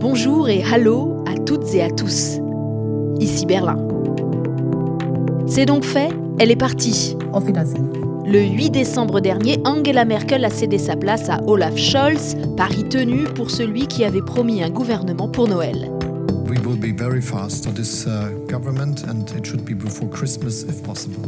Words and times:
Bonjour 0.00 0.48
et 0.48 0.62
hallo 0.62 1.24
à 1.26 1.34
toutes 1.34 1.74
et 1.74 1.82
à 1.82 1.90
tous. 1.90 2.38
Ici 3.18 3.46
Berlin. 3.46 3.76
C'est 5.48 5.66
donc 5.66 5.84
fait, 5.84 6.10
elle 6.38 6.52
est 6.52 6.56
partie. 6.56 7.16
Auf 7.32 7.46
Wiedersehen. 7.46 7.90
Le 8.24 8.40
8 8.40 8.70
décembre 8.70 9.18
dernier, 9.18 9.58
Angela 9.64 10.04
Merkel 10.04 10.44
a 10.44 10.50
cédé 10.50 10.78
sa 10.78 10.94
place 10.94 11.28
à 11.28 11.40
Olaf 11.48 11.76
Scholz, 11.76 12.36
pari 12.56 12.84
tenu 12.88 13.24
pour 13.24 13.50
celui 13.50 13.88
qui 13.88 14.04
avait 14.04 14.22
promis 14.22 14.62
un 14.62 14.70
gouvernement 14.70 15.28
pour 15.28 15.48
Noël. 15.48 15.90
We 16.48 16.60
will 16.64 16.78
be 16.78 16.96
very 16.96 17.20
fast 17.20 17.66
on 17.66 17.72
this 17.72 18.06
uh, 18.06 18.30
government 18.48 19.04
and 19.08 19.24
it 19.36 19.44
should 19.44 19.64
be 19.64 19.74
before 19.74 20.08
Christmas 20.08 20.62
if 20.62 20.80
possible. 20.84 21.22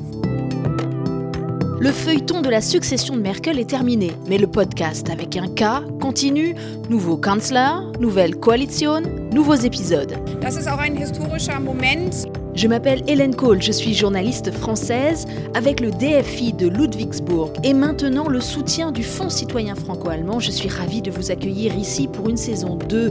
Le 1.81 1.93
feuilleton 1.93 2.43
de 2.43 2.51
la 2.51 2.61
succession 2.61 3.17
de 3.17 3.23
Merkel 3.23 3.59
est 3.59 3.71
terminé, 3.71 4.13
mais 4.29 4.37
le 4.37 4.47
podcast 4.47 5.09
avec 5.09 5.35
un 5.39 5.49
K 5.49 5.83
continue. 5.99 6.55
Nouveau 6.91 7.17
Kanzler, 7.17 7.71
nouvelle 7.99 8.37
Koalition, 8.37 9.01
nouveaux 9.33 9.55
épisodes. 9.55 10.15
Das 10.43 10.59
ist 10.59 10.69
auch 10.69 10.79
ein 10.79 10.95
historischer 10.95 11.59
Moment. 11.59 12.29
Je 12.55 12.69
m'appelle 12.69 13.03
Hélène 13.09 13.35
Kohl, 13.35 13.63
je 13.63 13.73
suis 13.73 13.95
journaliste 13.95 14.51
française 14.53 15.25
avec 15.55 15.81
le 15.81 15.91
DFI 15.91 16.53
de 16.53 16.69
Ludwigsburg 16.69 17.53
et 17.65 17.73
maintenant 17.73 18.29
le 18.29 18.43
soutien 18.43 18.93
du 18.93 19.03
Fonds 19.03 19.31
citoyen 19.31 19.75
franco-allemand. 19.75 20.39
Je 20.39 20.51
suis 20.51 20.69
ravie 20.69 21.01
de 21.01 21.11
vous 21.11 21.31
accueillir 21.31 21.75
ici 21.79 22.09
pour 22.09 22.29
une 22.29 22.37
saison 22.37 22.77
2, 22.77 23.11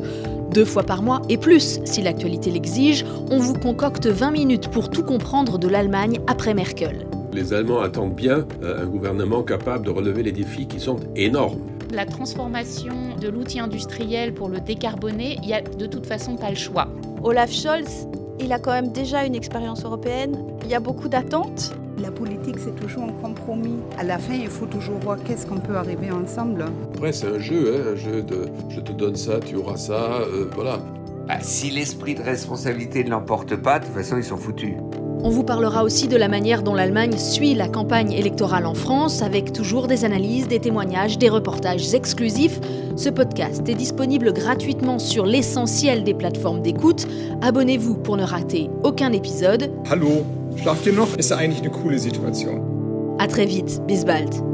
deux 0.54 0.66
fois 0.66 0.84
par 0.84 1.02
mois 1.02 1.24
et 1.28 1.38
plus 1.38 1.80
si 1.86 2.04
l'actualité 2.04 2.52
l'exige. 2.52 3.04
On 3.32 3.40
vous 3.40 3.56
concocte 3.56 4.06
20 4.06 4.30
minutes 4.30 4.68
pour 4.68 4.92
tout 4.92 5.04
comprendre 5.04 5.58
de 5.58 5.68
l'Allemagne 5.68 6.20
après 6.28 6.54
Merkel. 6.54 7.08
Les 7.32 7.54
Allemands 7.54 7.82
attendent 7.82 8.16
bien 8.16 8.46
euh, 8.64 8.84
un 8.84 8.86
gouvernement 8.86 9.44
capable 9.44 9.86
de 9.86 9.92
relever 9.92 10.24
les 10.24 10.32
défis 10.32 10.68
qui 10.68 10.80
sont 10.80 11.00
énormes. 11.16 11.60
La 11.92 12.06
transformation 12.06 13.16
de 13.20 13.30
l'outil 13.30 13.60
industriel 13.60 14.34
pour 14.34 14.50
le 14.50 14.60
décarboner, 14.60 15.38
il 15.42 15.48
n'y 15.48 15.54
a 15.54 15.62
de 15.62 15.86
toute 15.86 16.06
façon 16.06 16.36
pas 16.36 16.50
le 16.50 16.56
choix. 16.56 16.88
Olaf 17.24 17.52
Scholz, 17.52 18.08
il 18.40 18.54
a 18.54 18.60
quand 18.60 18.72
même 18.72 18.92
déjà 18.92 19.26
une 19.26 19.36
expérience 19.36 19.84
européenne. 19.84 20.38
Il 20.64 20.70
y 20.70 20.76
a 20.76 20.80
beaucoup 20.80 21.08
d'attentes. 21.08 21.76
La 22.02 22.12
politique, 22.12 22.58
c'est 22.58 22.76
toujours 22.76 23.04
un 23.04 23.12
compromis. 23.22 23.80
À 23.98 24.04
la 24.04 24.18
fin, 24.18 24.34
il 24.34 24.48
faut 24.48 24.66
toujours 24.66 24.98
voir 25.00 25.18
qu'est-ce 25.24 25.46
qu'on 25.46 25.60
peut 25.60 25.76
arriver 25.76 26.12
ensemble. 26.12 26.66
Après, 26.96 27.12
c'est 27.12 27.28
un 27.28 27.40
jeu, 27.40 27.76
hein, 27.76 27.92
un 27.94 27.96
jeu 27.96 28.22
de 28.22 28.46
je 28.70 28.80
te 28.80 28.92
donne 28.94 29.16
ça, 29.16 29.40
tu 29.40 29.56
auras 29.56 29.76
ça, 29.76 30.22
euh, 30.22 30.46
voilà. 30.56 30.80
Bah, 31.28 31.36
si 31.42 31.70
l'esprit 31.70 32.16
de 32.16 32.24
responsabilité 32.24 33.04
ne 33.04 33.10
l'emporte 33.10 33.56
pas, 33.58 33.80
de 33.80 33.86
toute 33.86 33.94
façon, 33.94 34.18
ils 34.18 34.24
sont 34.24 34.38
foutus. 34.38 34.76
On 35.22 35.30
vous 35.30 35.44
parlera 35.44 35.84
aussi 35.84 36.08
de 36.08 36.16
la 36.16 36.30
manière 36.30 36.64
dont 36.64 36.74
l'Allemagne 36.74 37.18
suit 37.18 37.54
la 37.54 37.68
campagne 37.68 38.14
électorale 38.14 38.66
en 38.66 38.74
France, 38.74 39.22
avec 39.22 39.52
toujours 39.52 39.88
des 39.88 40.06
analyses, 40.06 40.48
des 40.48 40.60
témoignages, 40.60 41.18
des 41.18 41.28
reportages 41.28 41.94
exclusifs. 41.94 42.60
Ce 42.96 43.10
podcast 43.10 43.68
est 43.68 43.76
disponible 43.76 44.32
gratuitement 44.32 44.98
sur 44.98 45.26
l'essentiel 45.26 46.06
des 46.06 46.14
plateformes 46.14 46.62
d'écoute. 46.62 47.06
Abonnez-vous 47.42 47.96
pour 47.96 48.16
ne 48.16 48.24
rater 48.24 48.70
aucun 48.84 49.12
épisode. 49.12 49.70
Hallo, 49.90 50.24
schlaft 50.56 50.86
ihr 50.86 50.94
noch? 50.94 51.18
Ist 51.18 51.34
eigentlich 51.34 51.62
eine 51.62 51.72
coole 51.72 52.00
Situation. 52.00 52.64
À 53.20 53.28
très 53.28 53.46
vite, 53.46 53.82
bis 53.88 54.06
bald. 54.06 54.49